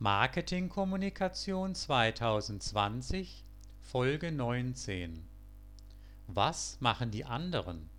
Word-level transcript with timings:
Marketingkommunikation 0.00 1.74
2020 1.74 3.44
Folge 3.80 4.30
19 4.30 5.26
Was 6.28 6.80
machen 6.80 7.10
die 7.10 7.24
anderen? 7.24 7.90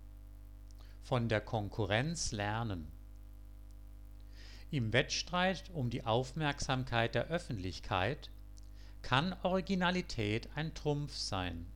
Von 1.02 1.28
der 1.28 1.42
Konkurrenz 1.42 2.32
lernen. 2.32 2.90
Im 4.70 4.94
Wettstreit 4.94 5.68
um 5.74 5.90
die 5.90 6.06
Aufmerksamkeit 6.06 7.14
der 7.14 7.26
Öffentlichkeit 7.26 8.30
kann 9.02 9.36
Originalität 9.42 10.48
ein 10.54 10.72
Trumpf 10.72 11.14
sein. 11.14 11.66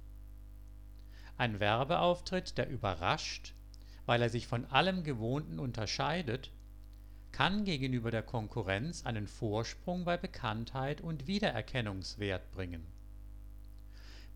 Ein 1.37 1.61
Werbeauftritt, 1.61 2.57
der 2.57 2.71
überrascht, 2.71 3.53
weil 4.07 4.23
er 4.23 4.31
sich 4.31 4.47
von 4.47 4.65
allem 4.71 5.05
Gewohnten 5.05 5.59
unterscheidet 5.59 6.51
kann 7.35 7.65
gegenüber 7.65 8.13
der 8.13 8.23
Konkurrenz 8.23 9.05
einen 9.05 9.27
Vorsprung 9.27 10.05
bei 10.05 10.17
Bekanntheit 10.17 11.01
und 11.01 11.27
Wiedererkennungswert 11.27 12.53
bringen. 12.53 12.87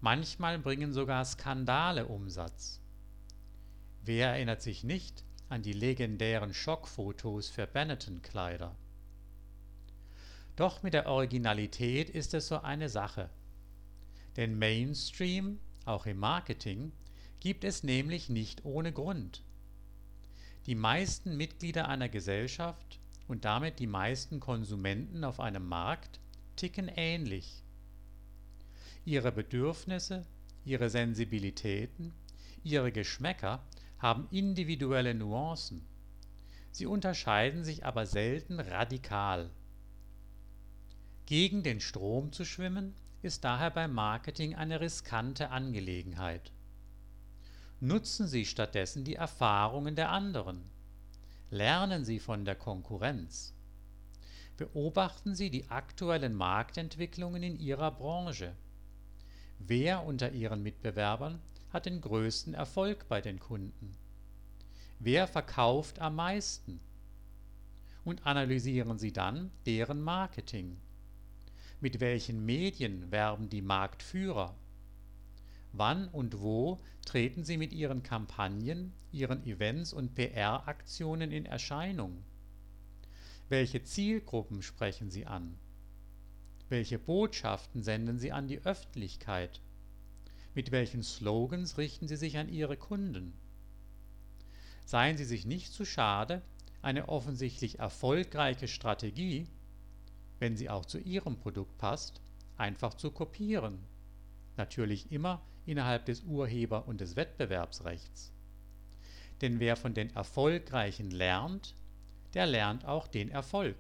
Manchmal 0.01 0.59
bringen 0.59 0.93
sogar 0.93 1.25
Skandale 1.25 2.07
Umsatz. 2.07 2.81
Wer 4.03 4.31
erinnert 4.31 4.63
sich 4.63 4.83
nicht 4.83 5.25
an 5.49 5.63
die 5.63 5.75
legendären 5.75 6.53
Schockfotos 6.53 7.51
für 7.51 7.69
Benetton-Kleider? 7.69 8.75
Doch 10.57 10.83
mit 10.83 10.93
der 10.93 11.07
Originalität 11.07 12.11
ist 12.11 12.35
es 12.35 12.49
so 12.49 12.63
eine 12.63 12.89
Sache. 12.89 13.31
Den 14.37 14.59
Mainstream, 14.59 15.61
auch 15.85 16.07
im 16.07 16.19
Marketing, 16.19 16.91
gibt 17.39 17.63
es 17.63 17.85
nämlich 17.85 18.29
nicht 18.29 18.65
ohne 18.65 18.93
Grund. 18.93 19.45
Die 20.69 20.75
meisten 20.75 21.35
Mitglieder 21.39 21.89
einer 21.89 22.11
Gesellschaft 22.11 23.01
und 23.27 23.47
damit 23.47 23.79
die 23.79 23.87
meisten 23.87 24.39
Konsumenten 24.39 25.25
auf 25.25 25.41
einem 25.41 25.67
Markt 25.67 26.21
ticken 26.57 26.89
ähnlich. 26.95 27.65
Ihre 29.07 29.33
Bedürfnisse, 29.33 30.27
ihre 30.67 30.91
Sensibilitäten, 30.91 32.13
ihre 32.65 32.93
Geschmäcker 32.93 33.63
haben 33.99 34.29
individuelle 34.31 35.15
Nuancen. 35.15 35.87
Sie 36.71 36.85
unterscheiden 36.85 37.65
sich 37.65 37.87
aber 37.87 38.05
selten 38.05 38.61
radikal. 38.61 39.49
Gegen 41.25 41.63
den 41.63 41.81
Strom 41.81 42.31
zu 42.31 42.45
schwimmen 42.45 42.95
ist 43.23 43.43
daher 43.43 43.71
beim 43.71 43.95
Marketing 43.95 44.55
eine 44.55 44.83
riskante 44.83 45.49
Angelegenheit 45.49 46.53
Nutzen 47.81 48.27
Sie 48.27 48.45
stattdessen 48.45 49.05
die 49.05 49.15
Erfahrungen 49.15 49.95
der 49.95 50.11
anderen. 50.11 50.69
Lernen 51.51 52.05
Sie 52.05 52.19
von 52.19 52.45
der 52.45 52.57
Konkurrenz. 52.57 53.55
Beobachten 54.57 55.37
Sie 55.37 55.49
die 55.49 55.71
aktuellen 55.71 56.35
Marktentwicklungen 56.35 57.45
in 57.45 57.57
Ihrer 57.57 57.93
Branche. 57.93 58.57
Wer 59.61 60.05
unter 60.05 60.33
Ihren 60.33 60.61
Mitbewerbern 60.65 61.41
hat 61.73 61.87
den 61.87 62.01
größten 62.01 62.53
Erfolg 62.53 63.07
bei 63.09 63.21
den 63.21 63.39
Kunden? 63.39 63.97
Wer 64.99 65.29
verkauft 65.29 66.01
am 66.01 66.17
meisten? 66.17 66.81
Und 68.05 68.27
analysieren 68.27 68.99
Sie 68.99 69.13
dann 69.13 69.53
deren 69.67 70.03
Marketing. 70.03 70.81
Mit 71.81 72.01
welchen 72.01 72.45
Medien 72.45 73.13
werben 73.13 73.49
die 73.49 73.63
Marktführer? 73.63 74.57
Wann 75.73 76.09
und 76.09 76.41
wo 76.41 76.81
treten 77.05 77.45
Sie 77.45 77.57
mit 77.57 77.73
Ihren 77.73 78.03
Kampagnen, 78.03 78.93
Ihren 79.13 79.45
Events 79.45 79.93
und 79.93 80.15
PR-Aktionen 80.15 81.31
in 81.31 81.47
Erscheinung? 81.47 82.25
Welche 83.49 83.83
Zielgruppen 83.83 84.63
sprechen 84.63 85.11
Sie 85.11 85.27
an? 85.27 85.59
Welche 86.69 86.99
Botschaften 86.99 87.83
senden 87.83 88.19
Sie 88.19 88.33
an 88.33 88.49
die 88.49 88.61
Öffentlichkeit? 88.65 89.61
Mit 90.55 90.71
welchen 90.71 91.03
Slogans 91.03 91.79
richten 91.79 92.09
Sie 92.09 92.17
sich 92.17 92.37
an 92.39 92.49
Ihre 92.49 92.77
Kunden? 92.77 93.33
Seien 94.85 95.17
Sie 95.17 95.25
sich 95.25 95.47
nicht 95.47 95.73
zu 95.73 95.85
schade, 95.85 96.43
eine 96.83 97.09
offensichtlich 97.09 97.79
erfolgreiche 97.79 98.69
Strategie, 98.69 99.47
wenn 100.39 100.57
sie 100.57 100.71
auch 100.71 100.85
zu 100.85 100.99
Ihrem 100.99 101.37
Produkt 101.37 101.77
passt, 101.79 102.21
einfach 102.57 102.95
zu 102.95 103.11
kopieren. 103.11 103.79
Natürlich 104.59 105.11
immer 105.11 105.41
innerhalb 105.65 106.05
des 106.05 106.25
Urheber 106.25 106.87
und 106.87 107.01
des 107.01 107.17
Wettbewerbsrechts. 107.17 108.33
Denn 109.41 109.61
wer 109.61 109.77
von 109.77 109.95
den 109.95 110.15
Erfolgreichen 110.15 111.11
lernt, 111.11 111.77
der 112.35 112.47
lernt 112.47 112.85
auch 112.85 113.07
den 113.07 113.31
Erfolg 113.31 113.77